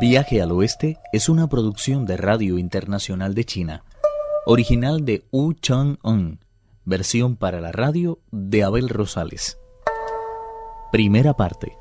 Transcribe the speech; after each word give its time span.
Viaje 0.00 0.40
al 0.40 0.52
Oeste 0.52 0.98
es 1.12 1.28
una 1.28 1.48
producción 1.48 2.06
de 2.06 2.16
Radio 2.16 2.56
Internacional 2.56 3.34
de 3.34 3.44
China, 3.44 3.82
original 4.46 5.04
de 5.04 5.24
Wu 5.32 5.54
Chang-un, 5.54 6.38
versión 6.84 7.34
para 7.34 7.60
la 7.60 7.72
radio 7.72 8.20
de 8.30 8.62
Abel 8.62 8.90
Rosales. 8.90 9.58
Primera 10.92 11.34
parte. 11.34 11.72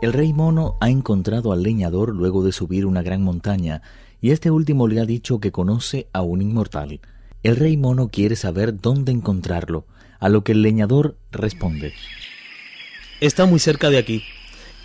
El 0.00 0.14
rey 0.14 0.32
mono 0.32 0.78
ha 0.80 0.88
encontrado 0.88 1.52
al 1.52 1.62
leñador 1.62 2.14
luego 2.14 2.42
de 2.42 2.52
subir 2.52 2.86
una 2.86 3.02
gran 3.02 3.22
montaña, 3.22 3.82
y 4.22 4.30
este 4.30 4.50
último 4.50 4.88
le 4.88 5.00
ha 5.00 5.04
dicho 5.04 5.40
que 5.40 5.52
conoce 5.52 6.08
a 6.14 6.22
un 6.22 6.40
inmortal. 6.40 7.00
El 7.42 7.56
rey 7.56 7.76
mono 7.76 8.08
quiere 8.08 8.34
saber 8.34 8.80
dónde 8.80 9.12
encontrarlo, 9.12 9.84
a 10.20 10.30
lo 10.30 10.42
que 10.42 10.52
el 10.52 10.62
leñador 10.62 11.18
responde. 11.32 11.92
Está 13.20 13.44
muy 13.44 13.58
cerca 13.58 13.90
de 13.90 13.98
aquí. 13.98 14.22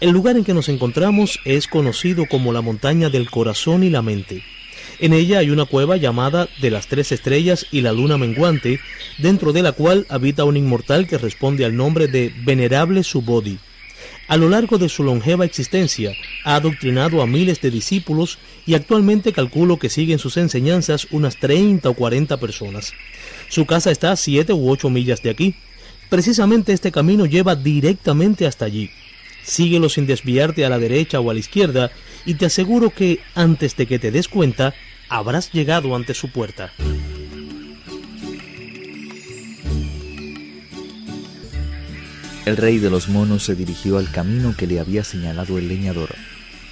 El 0.03 0.11
lugar 0.11 0.35
en 0.35 0.43
que 0.43 0.53
nos 0.53 0.67
encontramos 0.67 1.39
es 1.45 1.69
conocido 1.69 2.25
como 2.25 2.51
la 2.51 2.59
montaña 2.59 3.09
del 3.09 3.29
corazón 3.29 3.85
y 3.85 3.89
la 3.89 4.01
mente. 4.01 4.43
En 4.99 5.13
ella 5.13 5.39
hay 5.39 5.49
una 5.49 5.63
cueva 5.63 5.95
llamada 5.95 6.49
de 6.59 6.71
las 6.71 6.87
tres 6.87 7.13
estrellas 7.13 7.67
y 7.71 7.79
la 7.79 7.93
luna 7.93 8.17
menguante, 8.17 8.81
dentro 9.17 9.53
de 9.53 9.61
la 9.61 9.71
cual 9.71 10.05
habita 10.09 10.43
un 10.43 10.57
inmortal 10.57 11.07
que 11.07 11.17
responde 11.17 11.63
al 11.63 11.77
nombre 11.77 12.09
de 12.09 12.33
Venerable 12.43 13.01
Subodhi. 13.01 13.59
A 14.27 14.35
lo 14.35 14.49
largo 14.49 14.77
de 14.77 14.89
su 14.89 15.03
longeva 15.03 15.45
existencia, 15.45 16.11
ha 16.43 16.55
adoctrinado 16.55 17.21
a 17.21 17.25
miles 17.25 17.61
de 17.61 17.71
discípulos 17.71 18.39
y 18.65 18.73
actualmente 18.73 19.31
calculo 19.31 19.79
que 19.79 19.89
siguen 19.89 20.19
sus 20.19 20.35
enseñanzas 20.35 21.07
unas 21.11 21.37
30 21.37 21.87
o 21.87 21.93
40 21.93 22.35
personas. 22.41 22.91
Su 23.47 23.65
casa 23.65 23.89
está 23.89 24.11
a 24.11 24.17
7 24.17 24.51
u 24.51 24.69
8 24.69 24.89
millas 24.89 25.23
de 25.23 25.29
aquí. 25.29 25.55
Precisamente 26.09 26.73
este 26.73 26.91
camino 26.91 27.25
lleva 27.25 27.55
directamente 27.55 28.45
hasta 28.45 28.65
allí. 28.65 28.91
Síguelo 29.43 29.89
sin 29.89 30.07
desviarte 30.07 30.65
a 30.65 30.69
la 30.69 30.79
derecha 30.79 31.19
o 31.19 31.29
a 31.29 31.33
la 31.33 31.39
izquierda 31.39 31.91
y 32.25 32.35
te 32.35 32.45
aseguro 32.45 32.89
que 32.89 33.19
antes 33.35 33.75
de 33.75 33.85
que 33.85 33.99
te 33.99 34.11
des 34.11 34.27
cuenta, 34.27 34.73
habrás 35.09 35.51
llegado 35.51 35.95
ante 35.95 36.13
su 36.13 36.29
puerta. 36.29 36.71
El 42.45 42.57
rey 42.57 42.77
de 42.77 42.89
los 42.89 43.07
monos 43.07 43.43
se 43.43 43.55
dirigió 43.55 43.97
al 43.97 44.11
camino 44.11 44.55
que 44.57 44.67
le 44.67 44.79
había 44.79 45.03
señalado 45.03 45.57
el 45.57 45.69
leñador. 45.69 46.15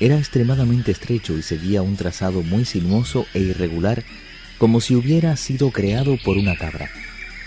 Era 0.01 0.17
extremadamente 0.17 0.91
estrecho 0.91 1.37
y 1.37 1.43
seguía 1.43 1.81
un 1.81 1.95
trazado 1.95 2.41
muy 2.41 2.65
sinuoso 2.65 3.25
e 3.33 3.39
irregular, 3.39 4.03
como 4.57 4.81
si 4.81 4.95
hubiera 4.95 5.35
sido 5.37 5.71
creado 5.71 6.17
por 6.25 6.37
una 6.37 6.57
cabra. 6.57 6.89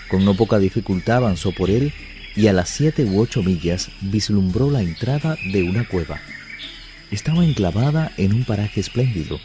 Con 0.09 0.25
no 0.25 0.35
poca 0.35 0.57
dificultad 0.57 1.17
avanzó 1.17 1.51
por 1.51 1.69
él 1.69 1.93
y 2.35 2.47
a 2.47 2.53
las 2.53 2.69
siete 2.69 3.05
u 3.05 3.19
ocho 3.19 3.41
millas 3.41 3.89
vislumbró 4.01 4.69
la 4.69 4.81
entrada 4.81 5.37
de 5.51 5.63
una 5.63 5.87
cueva. 5.87 6.19
Estaba 7.11 7.45
enclavada 7.45 8.11
en 8.17 8.33
un 8.33 8.43
paraje 8.43 8.81
espléndido, 8.81 9.39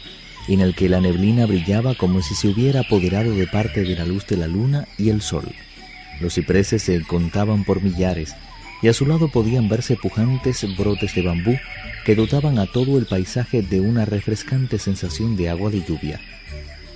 en 0.47 0.59
el 0.59 0.75
que 0.75 0.89
la 0.89 0.99
neblina 0.99 1.45
brillaba 1.45 1.95
como 1.95 2.21
si 2.21 2.35
se 2.35 2.47
hubiera 2.47 2.81
apoderado 2.81 3.33
de 3.33 3.47
parte 3.47 3.83
de 3.83 3.95
la 3.95 4.05
luz 4.05 4.25
de 4.27 4.37
la 4.37 4.47
luna 4.47 4.87
y 4.97 5.09
el 5.09 5.21
sol. 5.21 5.45
Los 6.19 6.35
cipreses 6.35 6.83
se 6.83 7.01
contaban 7.03 7.63
por 7.63 7.81
millares, 7.81 8.35
y 8.81 8.87
a 8.87 8.93
su 8.93 9.05
lado 9.05 9.29
podían 9.29 9.69
verse 9.69 9.95
pujantes 9.95 10.65
brotes 10.75 11.13
de 11.13 11.21
bambú 11.21 11.57
que 12.03 12.15
dotaban 12.15 12.57
a 12.57 12.65
todo 12.65 12.97
el 12.97 13.05
paisaje 13.05 13.61
de 13.61 13.79
una 13.79 14.05
refrescante 14.05 14.79
sensación 14.79 15.37
de 15.37 15.49
agua 15.49 15.69
de 15.69 15.83
lluvia. 15.83 16.19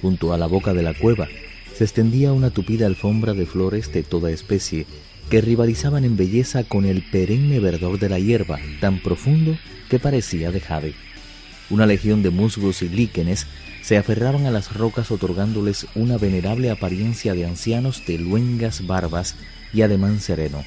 Junto 0.02 0.34
a 0.34 0.38
la 0.38 0.48
boca 0.48 0.74
de 0.74 0.82
la 0.82 0.94
cueva 0.94 1.28
se 1.76 1.84
extendía 1.84 2.34
una 2.34 2.50
tupida 2.50 2.88
alfombra 2.88 3.34
de 3.34 3.46
flores 3.46 3.92
de 3.94 4.02
toda 4.02 4.32
especie 4.32 4.88
que 5.30 5.42
rivalizaban 5.42 6.06
en 6.06 6.18
belleza 6.18 6.64
con 6.64 6.86
el 6.86 7.04
perenne 7.04 7.60
verdor 7.60 8.00
de 8.00 8.10
la 8.10 8.20
hierba, 8.20 8.60
tan 8.80 9.00
profundo 9.00 9.58
que 9.90 10.00
parecía 10.00 10.52
de 10.52 10.60
jade. 10.60 10.94
Una 11.70 11.86
legión 11.86 12.22
de 12.22 12.30
musgos 12.30 12.82
y 12.82 12.90
líquenes 12.90 13.48
se 13.82 13.98
aferraban 13.98 14.46
a 14.46 14.52
las 14.52 14.74
rocas 14.74 15.12
otorgándoles 15.12 15.88
una 15.96 16.18
venerable 16.18 16.70
apariencia 16.70 17.34
de 17.34 17.46
ancianos 17.46 18.04
de 18.06 18.18
luengas 18.18 18.86
barbas 18.86 19.36
y 19.74 19.82
ademán 19.82 20.20
sereno. 20.20 20.64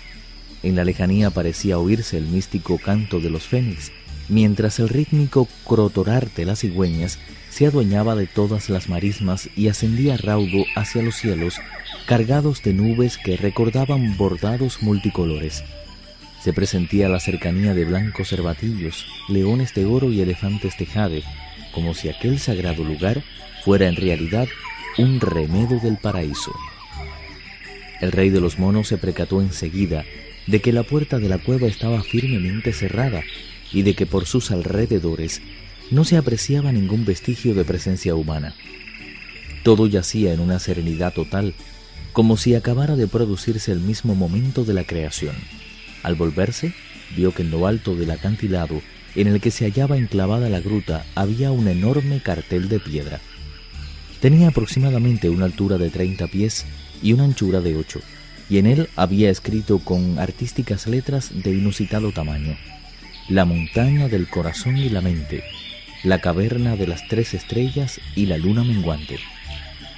En 0.63 0.75
la 0.75 0.85
lejanía 0.85 1.31
parecía 1.31 1.79
oírse 1.79 2.19
el 2.19 2.27
místico 2.27 2.79
canto 2.79 3.21
de 3.21 3.31
los 3.31 3.45
fénix, 3.45 3.93
mientras 4.29 4.79
el 4.79 4.89
rítmico 4.89 5.49
crotorar 5.65 6.31
de 6.31 6.45
las 6.45 6.61
cigüeñas 6.61 7.19
se 7.51 7.67
adueñaba 7.67 8.15
de 8.15 8.27
todas 8.27 8.69
las 8.69 8.89
marismas 8.89 9.49
y 9.57 9.69
ascendía 9.69 10.17
raudo 10.17 10.65
hacia 10.77 11.03
los 11.03 11.17
cielos, 11.17 11.57
cargados 12.07 12.63
de 12.63 12.75
nubes 12.75 13.19
que 13.19 13.37
recordaban 13.37 14.17
bordados 14.17 14.83
multicolores. 14.83 15.65
Se 16.43 16.53
presentía 16.53 17.09
la 17.09 17.21
cercanía 17.21 17.75
de 17.75 17.85
blancos 17.85 18.29
cervatillos, 18.29 19.07
leones 19.29 19.75
de 19.75 19.87
oro 19.87 20.13
y 20.13 20.21
elefantes 20.21 20.79
de 20.79 20.87
jade, 20.87 21.25
como 21.73 21.95
si 21.95 22.09
aquel 22.09 22.39
sagrado 22.39 22.85
lugar 22.85 23.23
fuera 23.65 23.89
en 23.89 23.97
realidad 23.97 24.47
un 24.99 25.21
remedo 25.21 25.79
del 25.81 25.97
paraíso. 25.97 26.53
El 28.01 28.13
rey 28.13 28.31
de 28.31 28.41
los 28.41 28.59
monos 28.59 28.89
se 28.89 28.99
precató 28.99 29.41
enseguida 29.41 30.05
de 30.47 30.61
que 30.61 30.73
la 30.73 30.83
puerta 30.85 31.19
de 31.19 31.29
la 31.29 31.39
cueva 31.39 31.67
estaba 31.67 32.03
firmemente 32.03 32.73
cerrada 32.73 33.23
y 33.73 33.83
de 33.83 33.95
que 33.95 34.07
por 34.07 34.27
sus 34.27 34.51
alrededores 34.51 35.43
no 35.91 36.05
se 36.05 36.17
apreciaba 36.17 36.73
ningún 36.73 37.05
vestigio 37.05 37.55
de 37.55 37.65
presencia 37.65 38.15
humana. 38.15 38.55
Todo 39.63 39.87
yacía 39.87 40.33
en 40.33 40.41
una 40.41 40.59
serenidad 40.59 41.13
total, 41.13 41.55
como 42.13 42.37
si 42.37 42.55
acabara 42.55 42.97
de 42.97 43.07
producirse 43.07 43.73
el 43.73 43.81
mismo 43.81 44.15
momento 44.15 44.65
de 44.65 44.75
la 44.75 44.85
creación. 44.85 45.35
Al 46.03 46.15
volverse, 46.15 46.75
vio 47.17 47.33
que 47.33 47.43
en 47.43 47.51
lo 47.51 47.67
alto 47.67 47.95
del 47.95 48.11
acantilado 48.11 48.81
en 49.15 49.27
el 49.29 49.41
que 49.41 49.51
se 49.51 49.65
hallaba 49.65 49.97
enclavada 49.97 50.49
la 50.49 50.61
gruta 50.61 51.05
había 51.15 51.51
un 51.51 51.69
enorme 51.69 52.21
cartel 52.23 52.69
de 52.69 52.79
piedra. 52.79 53.21
Tenía 54.21 54.49
aproximadamente 54.49 55.29
una 55.29 55.45
altura 55.45 55.79
de 55.79 55.91
30 55.91 56.27
pies 56.29 56.67
y 57.03 57.13
una 57.13 57.25
anchura 57.25 57.61
de 57.61 57.77
8, 57.77 58.01
y 58.51 58.59
en 58.59 58.67
él 58.67 58.89
había 58.97 59.31
escrito 59.31 59.79
con 59.79 60.19
artísticas 60.19 60.87
letras 60.87 61.31
de 61.35 61.53
inusitado 61.53 62.13
tamaño, 62.13 62.57
La 63.29 63.45
montaña 63.45 64.09
del 64.09 64.27
corazón 64.27 64.79
y 64.79 64.89
la 64.89 65.03
mente, 65.03 65.45
la 66.03 66.19
caverna 66.19 66.77
de 66.77 66.87
las 66.87 67.07
tres 67.09 67.35
estrellas 67.35 68.01
y 68.17 68.25
la 68.25 68.39
luna 68.39 68.65
menguante. 68.65 69.19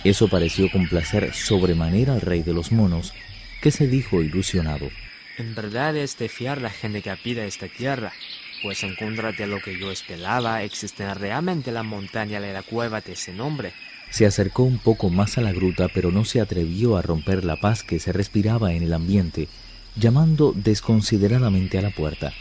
Eso 0.02 0.26
pareció 0.26 0.68
complacer 0.68 1.32
sobremanera 1.32 2.14
al 2.14 2.22
rey 2.22 2.42
de 2.42 2.52
los 2.52 2.72
monos, 2.72 3.14
que 3.62 3.70
se 3.70 3.86
dijo 3.86 4.20
ilusionado. 4.20 4.88
En 5.38 5.54
verdad 5.54 5.96
es 5.96 6.18
de 6.18 6.28
fiar 6.28 6.60
la 6.60 6.70
gente 6.70 7.02
que 7.02 7.10
habita 7.10 7.44
esta 7.44 7.68
tierra, 7.68 8.12
pues 8.64 8.82
en 8.82 8.96
contra 8.96 9.30
de 9.30 9.46
lo 9.46 9.60
que 9.60 9.78
yo 9.78 9.92
esperaba, 9.92 10.64
existe 10.64 11.14
realmente 11.14 11.70
la 11.70 11.84
montaña 11.84 12.40
de 12.40 12.52
la 12.52 12.64
cueva 12.64 13.00
de 13.00 13.12
ese 13.12 13.32
nombre. 13.32 13.72
Se 14.10 14.26
acercó 14.26 14.64
un 14.64 14.78
poco 14.78 15.08
más 15.08 15.38
a 15.38 15.40
la 15.40 15.52
gruta, 15.52 15.86
pero 15.94 16.10
no 16.10 16.24
se 16.24 16.40
atrevió 16.40 16.96
a 16.96 17.02
romper 17.02 17.44
la 17.44 17.54
paz 17.60 17.84
que 17.84 18.00
se 18.00 18.12
respiraba 18.12 18.72
en 18.72 18.82
el 18.82 18.92
ambiente, 18.92 19.46
llamando 19.94 20.52
desconsideradamente 20.52 21.78
a 21.78 21.82
la 21.82 21.90
puerta. 21.90 22.32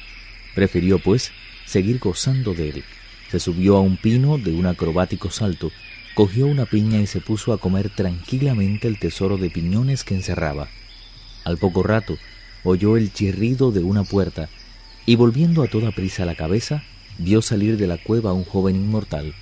Prefirió, 0.56 1.00
pues, 1.00 1.32
seguir 1.66 2.00
gozando 2.00 2.54
de 2.54 2.70
él. 2.70 2.84
Se 3.30 3.40
subió 3.40 3.78
a 3.78 3.82
un 3.82 3.98
pino 3.98 4.38
de 4.38 4.52
un 4.52 4.66
acrobático 4.66 5.30
salto, 5.30 5.72
cogió 6.16 6.48
una 6.48 6.66
piña 6.66 7.00
y 7.00 7.08
se 7.08 7.22
puso 7.22 7.54
a 7.54 7.60
comer 7.60 7.90
tranquilamente 7.90 8.88
el 8.88 9.00
tesoro 9.00 9.38
de 9.38 9.50
piñones 9.50 10.04
que 10.04 10.16
encerraba. 10.16 10.70
Al 11.46 11.58
poco 11.58 11.84
rato 11.84 12.18
oyó 12.64 12.98
el 12.98 13.14
chirrido 13.14 13.72
de 13.72 13.82
una 13.82 14.04
puerta 14.04 14.50
y 15.06 15.16
volviendo 15.16 15.64
a 15.64 15.68
toda 15.68 15.92
prisa 15.92 16.26
la 16.26 16.36
cabeza, 16.36 16.84
vio 17.18 17.42
salir 17.42 17.78
de 17.78 17.88
la 17.88 17.98
cueva 17.98 18.32
a 18.32 18.34
un 18.34 18.44
joven 18.44 18.76
inmortal. 18.76 19.34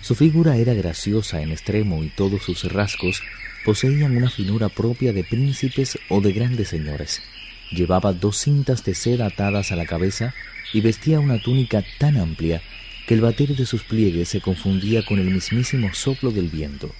Su 0.00 0.14
figura 0.14 0.56
era 0.56 0.74
graciosa 0.74 1.42
en 1.42 1.52
extremo 1.52 2.02
y 2.02 2.08
todos 2.08 2.42
sus 2.42 2.64
rasgos 2.64 3.22
poseían 3.64 4.16
una 4.16 4.30
finura 4.30 4.68
propia 4.68 5.12
de 5.12 5.22
príncipes 5.22 5.98
o 6.08 6.20
de 6.20 6.32
grandes 6.32 6.68
señores. 6.68 7.22
Llevaba 7.72 8.12
dos 8.12 8.36
cintas 8.36 8.84
de 8.84 8.94
seda 8.94 9.26
atadas 9.26 9.72
a 9.72 9.76
la 9.76 9.86
cabeza 9.86 10.34
y 10.72 10.80
vestía 10.80 11.20
una 11.20 11.40
túnica 11.40 11.82
tan 11.98 12.16
amplia 12.18 12.62
que 13.06 13.14
el 13.14 13.20
batir 13.20 13.56
de 13.56 13.66
sus 13.66 13.82
pliegues 13.82 14.28
se 14.28 14.40
confundía 14.40 15.04
con 15.04 15.18
el 15.18 15.30
mismísimo 15.30 15.92
soplo 15.94 16.30
del 16.30 16.48
viento. 16.48 16.90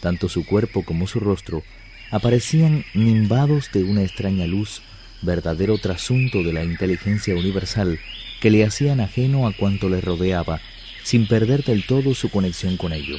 Tanto 0.00 0.28
su 0.28 0.44
cuerpo 0.44 0.84
como 0.84 1.06
su 1.06 1.20
rostro 1.20 1.62
aparecían 2.10 2.84
nimbados 2.94 3.70
de 3.72 3.82
una 3.84 4.02
extraña 4.02 4.46
luz, 4.46 4.82
verdadero 5.22 5.78
trasunto 5.78 6.42
de 6.42 6.52
la 6.52 6.64
inteligencia 6.64 7.34
universal 7.34 7.98
que 8.40 8.50
le 8.50 8.64
hacían 8.64 9.00
ajeno 9.00 9.46
a 9.46 9.52
cuanto 9.52 9.88
le 9.88 10.00
rodeaba, 10.00 10.60
sin 11.02 11.26
perder 11.26 11.64
del 11.64 11.86
todo 11.86 12.14
su 12.14 12.30
conexión 12.30 12.76
con 12.76 12.92
ello. 12.92 13.16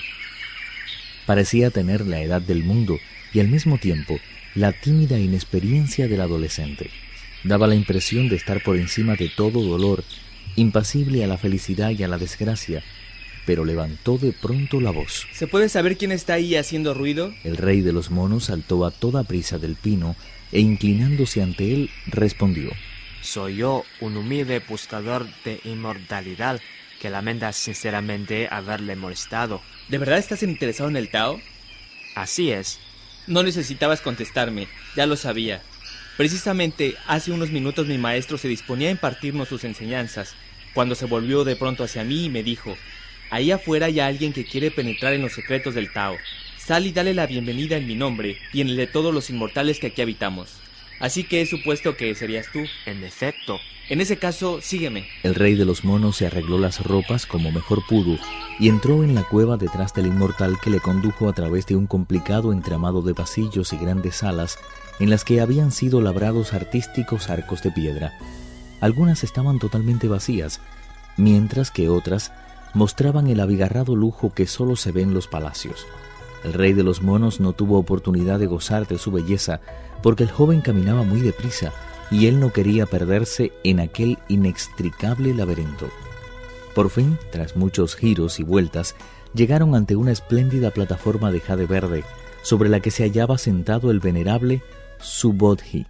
Parecía 1.26 1.70
tener 1.72 2.06
la 2.06 2.22
edad 2.22 2.42
del 2.42 2.64
mundo 2.64 3.00
y 3.34 3.40
al 3.40 3.48
mismo 3.48 3.78
tiempo 3.78 4.20
la 4.56 4.72
tímida 4.72 5.20
inexperiencia 5.20 6.08
del 6.08 6.22
adolescente. 6.22 6.90
Daba 7.44 7.68
la 7.68 7.76
impresión 7.76 8.30
de 8.30 8.36
estar 8.36 8.62
por 8.62 8.78
encima 8.78 9.16
de 9.16 9.30
todo 9.30 9.64
dolor 9.64 10.04
impasible 10.56 11.24
a 11.24 11.28
la 11.28 11.38
felicidad 11.38 11.92
y 11.92 12.04
a 12.04 12.08
la 12.08 12.18
desgracia, 12.18 12.84
pero 13.46 13.66
levantó 13.66 14.18
de 14.18 14.34
pronto 14.34 14.82
la 14.82 14.92
voz. 14.92 15.28
¿Se 15.32 15.48
puede 15.48 15.70
saber 15.70 15.98
quién 15.98 16.12
está 16.12 16.34
ahí 16.34 16.56
haciendo 16.56 16.94
ruido? 16.94 17.34
El 17.44 17.58
rey 17.58 17.82
de 17.82 17.94
los 17.94 18.12
monos 18.12 18.46
saltó 18.46 18.86
a 18.86 18.92
toda 18.92 19.24
prisa 19.24 19.58
del 19.58 19.76
pino 19.76 20.16
e 20.52 20.60
inclinándose 20.60 21.42
ante 21.42 21.74
él 21.74 21.90
respondió. 22.08 22.72
Soy 23.22 23.58
yo, 23.58 23.86
un 24.00 24.18
humilde 24.18 24.62
buscador 24.68 25.28
de 25.46 25.60
inmortalidad, 25.64 26.60
que 27.00 27.10
lamenta 27.10 27.52
sinceramente 27.54 28.48
haberle 28.52 28.96
molestado. 28.96 29.62
¿De 29.90 29.98
verdad 29.98 30.20
estás 30.20 30.44
interesado 30.44 30.90
en 30.90 30.98
el 30.98 31.10
Tao? 31.10 31.40
Así 32.16 32.52
es. 32.52 32.80
No 33.28 33.44
necesitabas 33.44 34.02
contestarme, 34.02 34.68
ya 34.96 35.06
lo 35.06 35.16
sabía. 35.16 35.62
Precisamente 36.18 36.96
hace 37.08 37.32
unos 37.32 37.52
minutos 37.52 37.88
mi 37.88 37.98
maestro 37.98 38.38
se 38.38 38.48
disponía 38.48 38.90
a 38.90 38.92
impartirnos 38.92 39.48
sus 39.48 39.64
enseñanzas, 39.64 40.36
cuando 40.74 40.96
se 40.96 41.06
volvió 41.06 41.44
de 41.44 41.56
pronto 41.56 41.84
hacia 41.84 42.04
mí 42.04 42.26
y 42.26 42.30
me 42.30 42.44
dijo, 42.44 42.78
ahí 43.30 43.52
afuera 43.52 43.88
hay 43.88 44.00
alguien 44.00 44.34
que 44.34 44.46
quiere 44.46 44.72
penetrar 44.72 45.14
en 45.14 45.22
los 45.22 45.34
secretos 45.34 45.76
del 45.76 45.92
Tao. 45.92 46.18
Sal 46.58 46.86
y 46.86 46.92
dale 46.92 47.14
la 47.14 47.28
bienvenida 47.28 47.78
en 47.78 47.88
mi 47.88 47.96
nombre 47.96 48.38
y 48.54 48.62
en 48.62 48.70
el 48.70 48.76
de 48.76 48.88
todos 48.88 49.14
los 49.14 49.30
inmortales 49.30 49.80
que 49.80 49.88
aquí 49.88 50.02
habitamos. 50.02 50.62
Así 51.00 51.24
que 51.24 51.42
he 51.42 51.46
supuesto 51.46 51.98
que 51.98 52.14
serías 52.14 52.52
tú. 52.52 52.64
En 52.86 53.04
efecto. 53.04 53.60
En 53.92 54.00
ese 54.00 54.16
caso, 54.16 54.62
sígueme. 54.62 55.04
El 55.22 55.36
rey 55.36 55.56
de 55.56 55.66
los 55.66 55.84
monos 55.84 56.16
se 56.16 56.26
arregló 56.26 56.58
las 56.58 56.82
ropas 56.82 57.26
como 57.26 57.52
mejor 57.52 57.86
pudo 57.90 58.18
y 58.58 58.70
entró 58.70 59.04
en 59.04 59.14
la 59.14 59.28
cueva 59.28 59.58
detrás 59.58 59.94
del 59.94 60.08
inmortal 60.08 60.58
que 60.64 60.70
le 60.70 60.80
condujo 60.80 61.28
a 61.28 61.34
través 61.34 61.66
de 61.66 61.76
un 61.76 61.88
complicado 61.88 62.54
entramado 62.54 63.02
de 63.02 63.14
pasillos 63.14 63.74
y 63.74 63.78
grandes 63.78 64.16
salas 64.16 64.58
en 65.02 65.10
las 65.10 65.26
que 65.26 65.42
habían 65.42 65.74
sido 65.74 66.00
labrados 66.00 66.54
artísticos 66.54 67.30
arcos 67.30 67.64
de 67.64 67.72
piedra. 67.72 68.14
Algunas 68.80 69.26
estaban 69.26 69.60
totalmente 69.60 70.08
vacías, 70.08 70.62
mientras 71.18 71.70
que 71.70 71.90
otras 71.90 72.32
mostraban 72.74 73.28
el 73.28 73.42
abigarrado 73.42 73.98
lujo 73.98 74.34
que 74.34 74.48
solo 74.48 74.78
se 74.78 74.94
ve 74.94 75.02
en 75.02 75.14
los 75.14 75.28
palacios. 75.28 75.86
El 76.46 76.54
rey 76.54 76.72
de 76.72 76.84
los 76.84 77.02
monos 77.02 77.42
no 77.42 77.52
tuvo 77.52 77.78
oportunidad 77.78 78.40
de 78.40 78.48
gozar 78.48 78.88
de 78.88 78.98
su 78.98 79.12
belleza 79.12 79.60
porque 80.02 80.24
el 80.24 80.32
joven 80.32 80.62
caminaba 80.62 81.04
muy 81.04 81.20
deprisa 81.20 81.74
y 82.12 82.28
él 82.28 82.40
no 82.40 82.52
quería 82.52 82.86
perderse 82.86 83.54
en 83.64 83.80
aquel 83.80 84.20
inextricable 84.28 85.34
laberinto. 85.34 85.90
Por 86.76 86.90
fin, 86.90 87.18
tras 87.32 87.56
muchos 87.56 87.96
giros 87.96 88.40
y 88.40 88.44
vueltas, 88.44 88.96
llegaron 89.34 89.76
ante 89.76 89.96
una 89.96 90.12
espléndida 90.12 90.72
plataforma 90.72 91.32
de 91.32 91.40
jade 91.40 91.66
verde, 91.66 92.04
sobre 92.44 92.70
la 92.70 92.80
que 92.80 92.92
se 92.92 93.04
hallaba 93.04 93.38
sentado 93.38 93.92
el 93.92 94.00
venerable 94.00 94.62
Subodhi. 95.00 95.86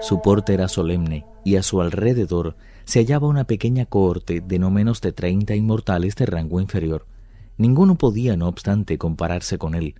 Su 0.00 0.22
porte 0.22 0.54
era 0.54 0.66
solemne 0.66 1.24
y 1.44 1.56
a 1.56 1.62
su 1.62 1.80
alrededor 1.80 2.56
se 2.84 3.00
hallaba 3.00 3.28
una 3.28 3.44
pequeña 3.44 3.86
cohorte 3.86 4.40
de 4.40 4.58
no 4.58 4.70
menos 4.70 5.00
de 5.00 5.12
treinta 5.12 5.54
inmortales 5.54 6.16
de 6.16 6.26
rango 6.26 6.60
inferior. 6.60 7.06
Ninguno 7.60 7.96
podía, 7.96 8.38
no 8.38 8.48
obstante, 8.48 8.96
compararse 8.96 9.58
con 9.58 9.74
él. 9.74 9.96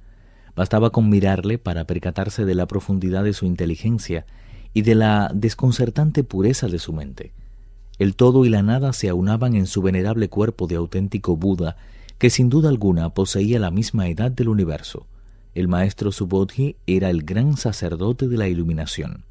Bastaba 0.56 0.88
con 0.92 1.10
mirarle 1.10 1.58
para 1.58 1.84
percatarse 1.84 2.46
de 2.46 2.54
la 2.54 2.66
profundidad 2.66 3.22
de 3.22 3.34
su 3.34 3.44
inteligencia 3.44 4.24
y 4.72 4.80
de 4.80 4.94
la 4.94 5.30
desconcertante 5.34 6.24
pureza 6.24 6.68
de 6.68 6.78
su 6.78 6.94
mente. 6.94 7.34
El 7.98 8.16
todo 8.16 8.46
y 8.46 8.48
la 8.48 8.62
nada 8.62 8.94
se 8.94 9.10
aunaban 9.10 9.54
en 9.56 9.66
su 9.66 9.82
venerable 9.82 10.30
cuerpo 10.30 10.68
de 10.68 10.76
auténtico 10.76 11.36
Buda, 11.36 11.76
que 12.16 12.30
sin 12.30 12.48
duda 12.48 12.70
alguna 12.70 13.10
poseía 13.10 13.58
la 13.58 13.70
misma 13.70 14.08
edad 14.08 14.30
del 14.30 14.48
universo. 14.48 15.06
El 15.54 15.68
maestro 15.68 16.12
Subodhi 16.12 16.76
era 16.86 17.10
el 17.10 17.24
gran 17.24 17.58
sacerdote 17.58 18.26
de 18.26 18.38
la 18.38 18.48
iluminación. 18.48 19.26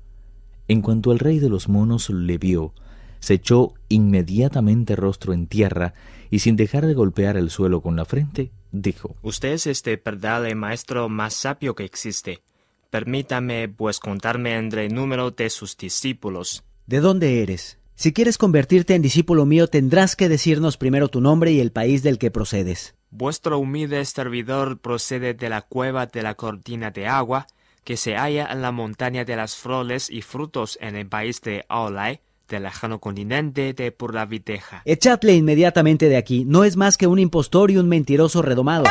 En 0.67 0.83
cuanto 0.83 1.11
el 1.11 1.17
rey 1.17 1.39
de 1.39 1.49
los 1.49 1.67
monos 1.67 2.11
le 2.11 2.37
vio, 2.37 2.73
se 3.21 3.33
echó 3.33 3.73
inmediatamente 3.89 4.95
rostro 4.95 5.33
en 5.33 5.47
tierra 5.47 5.93
y 6.29 6.39
sin 6.39 6.55
dejar 6.55 6.85
de 6.85 6.93
golpear 6.93 7.35
el 7.37 7.49
suelo 7.49 7.81
con 7.81 7.95
la 7.95 8.05
frente, 8.05 8.51
dijo 8.71 9.15
Usted 9.21 9.53
es 9.53 9.67
este 9.67 9.97
verdad 9.97 10.45
el 10.45 10.55
maestro 10.55 11.09
más 11.09 11.33
sabio 11.33 11.75
que 11.75 11.83
existe. 11.83 12.41
Permítame, 12.89 13.69
pues, 13.69 13.99
contarme 13.99 14.55
entre 14.55 14.85
el 14.85 14.95
número 14.95 15.31
de 15.31 15.49
sus 15.49 15.77
discípulos. 15.77 16.63
¿De 16.87 17.01
dónde 17.01 17.43
eres? 17.43 17.77
Si 17.93 18.13
quieres 18.13 18.37
convertirte 18.37 18.95
en 18.95 19.01
discípulo 19.01 19.45
mío, 19.45 19.67
tendrás 19.67 20.15
que 20.15 20.29
decirnos 20.29 20.77
primero 20.77 21.09
tu 21.09 21.21
nombre 21.21 21.51
y 21.51 21.59
el 21.59 21.71
país 21.71 22.01
del 22.01 22.17
que 22.17 22.31
procedes. 22.31 22.95
Vuestro 23.11 23.59
humilde 23.59 24.03
servidor 24.05 24.79
procede 24.79 25.33
de 25.33 25.49
la 25.49 25.61
cueva 25.61 26.05
de 26.05 26.21
la 26.21 26.35
cortina 26.35 26.91
de 26.91 27.07
agua, 27.07 27.47
que 27.83 27.97
se 27.97 28.15
halla 28.15 28.47
en 28.51 28.61
la 28.61 28.71
montaña 28.71 29.25
de 29.25 29.35
las 29.35 29.55
flores 29.55 30.09
y 30.09 30.21
frutos 30.21 30.77
en 30.79 30.95
el 30.95 31.07
país 31.07 31.41
de 31.41 31.65
Aulai, 31.69 32.21
del 32.49 32.63
lejano 32.63 32.99
continente 32.99 33.73
de 33.73 33.91
Purraviteja. 33.91 34.81
Echadle 34.85 35.35
inmediatamente 35.35 36.09
de 36.09 36.17
aquí. 36.17 36.45
No 36.45 36.63
es 36.63 36.75
más 36.75 36.97
que 36.97 37.07
un 37.07 37.19
impostor 37.19 37.71
y 37.71 37.77
un 37.77 37.87
mentiroso 37.87 38.41
redomado. 38.41 38.85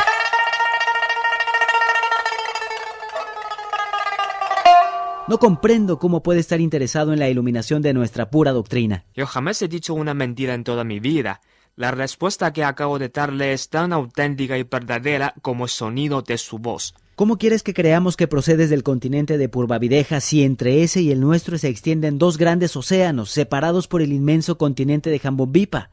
No 5.27 5.37
comprendo 5.37 5.99
cómo 5.99 6.23
puede 6.23 6.39
estar 6.39 6.59
interesado 6.59 7.13
en 7.13 7.19
la 7.19 7.29
iluminación 7.29 7.83
de 7.83 7.93
nuestra 7.93 8.31
pura 8.31 8.51
doctrina. 8.51 9.05
Yo 9.13 9.27
jamás 9.27 9.61
he 9.61 9.67
dicho 9.67 9.93
una 9.93 10.15
mentira 10.15 10.55
en 10.55 10.63
toda 10.63 10.83
mi 10.83 10.99
vida. 10.99 11.41
La 11.75 11.91
respuesta 11.91 12.51
que 12.51 12.63
acabo 12.63 12.97
de 12.97 13.09
darle 13.09 13.53
es 13.53 13.69
tan 13.69 13.93
auténtica 13.93 14.57
y 14.57 14.63
verdadera 14.63 15.35
como 15.43 15.65
el 15.65 15.69
sonido 15.69 16.23
de 16.23 16.39
su 16.39 16.57
voz. 16.57 16.95
¿Cómo 17.19 17.37
quieres 17.37 17.63
que 17.63 17.73
creamos 17.73 18.15
que 18.15 18.29
procedes 18.29 18.69
del 18.69 18.81
continente 18.81 19.37
de 19.37 19.49
Purvavideja 19.49 20.21
si 20.21 20.41
entre 20.41 20.83
ese 20.83 21.01
y 21.01 21.11
el 21.11 21.19
nuestro 21.19 21.57
se 21.57 21.67
extienden 21.67 22.17
dos 22.17 22.37
grandes 22.37 22.77
océanos 22.77 23.29
separados 23.29 23.89
por 23.89 24.01
el 24.01 24.13
inmenso 24.13 24.57
continente 24.57 25.09
de 25.09 25.19
Jambombipa? 25.19 25.89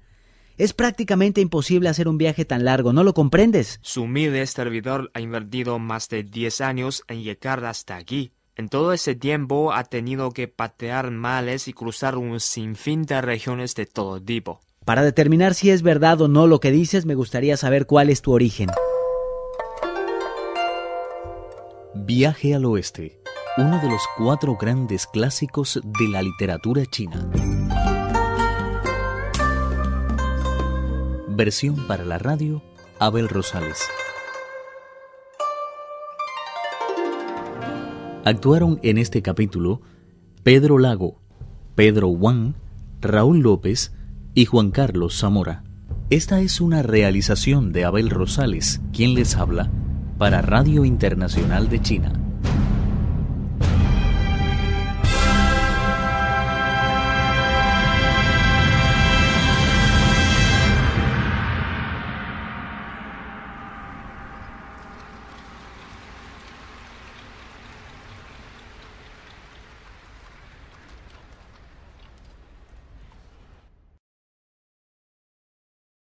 Es 0.56 0.72
prácticamente 0.72 1.40
imposible 1.40 1.88
hacer 1.88 2.06
un 2.06 2.16
viaje 2.16 2.44
tan 2.44 2.64
largo, 2.64 2.92
¿no 2.92 3.02
lo 3.02 3.12
comprendes? 3.12 3.80
Su 3.82 4.02
humilde 4.02 4.46
servidor 4.46 5.10
ha 5.14 5.20
invertido 5.20 5.80
más 5.80 6.08
de 6.08 6.22
diez 6.22 6.60
años 6.60 7.02
en 7.08 7.24
llegar 7.24 7.64
hasta 7.64 7.96
aquí. 7.96 8.30
En 8.54 8.68
todo 8.68 8.92
ese 8.92 9.16
tiempo 9.16 9.72
ha 9.72 9.82
tenido 9.82 10.30
que 10.30 10.46
patear 10.46 11.10
males 11.10 11.66
y 11.66 11.72
cruzar 11.72 12.16
un 12.18 12.38
sinfín 12.38 13.02
de 13.02 13.20
regiones 13.20 13.74
de 13.74 13.86
todo 13.86 14.22
tipo. 14.22 14.60
Para 14.84 15.02
determinar 15.02 15.54
si 15.54 15.70
es 15.70 15.82
verdad 15.82 16.20
o 16.20 16.28
no 16.28 16.46
lo 16.46 16.60
que 16.60 16.70
dices, 16.70 17.04
me 17.04 17.16
gustaría 17.16 17.56
saber 17.56 17.86
cuál 17.86 18.10
es 18.10 18.22
tu 18.22 18.30
origen. 18.30 18.70
Viaje 22.04 22.54
al 22.54 22.64
Oeste, 22.66 23.20
uno 23.56 23.80
de 23.80 23.88
los 23.88 24.02
cuatro 24.16 24.56
grandes 24.56 25.06
clásicos 25.06 25.80
de 25.82 26.08
la 26.08 26.22
literatura 26.22 26.84
china. 26.84 27.28
Versión 31.28 31.86
para 31.86 32.04
la 32.04 32.18
radio, 32.18 32.62
Abel 32.98 33.28
Rosales. 33.28 33.80
Actuaron 38.24 38.78
en 38.82 38.98
este 38.98 39.22
capítulo 39.22 39.80
Pedro 40.42 40.78
Lago, 40.78 41.18
Pedro 41.74 42.08
Wang, 42.08 42.54
Raúl 43.00 43.40
López 43.40 43.92
y 44.34 44.44
Juan 44.44 44.70
Carlos 44.70 45.18
Zamora. 45.18 45.64
Esta 46.10 46.40
es 46.40 46.60
una 46.60 46.82
realización 46.82 47.72
de 47.72 47.84
Abel 47.84 48.10
Rosales, 48.10 48.80
quien 48.92 49.14
les 49.14 49.36
habla 49.36 49.70
para 50.18 50.40
Radio 50.40 50.84
Internacional 50.84 51.68
de 51.68 51.80
China. 51.80 52.25